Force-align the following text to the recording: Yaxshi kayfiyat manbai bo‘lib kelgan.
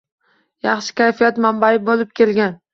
Yaxshi 0.69 0.95
kayfiyat 1.03 1.39
manbai 1.47 1.73
bo‘lib 1.93 2.19
kelgan. 2.23 2.63